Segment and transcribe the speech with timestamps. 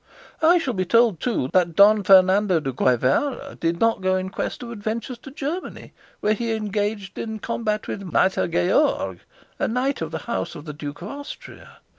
[0.41, 4.63] I shall be told, too, that Don Fernando de Guevara did not go in quest
[4.63, 9.19] of adventures to Germany, where he engaged in combat with Micer George,
[9.59, 11.81] a knight of the house of the Duke of Austria.